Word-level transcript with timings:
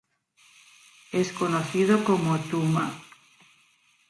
Es 1.11 1.31
conocido 1.31 2.03
como 2.03 2.39
"Tuma". 2.39 2.91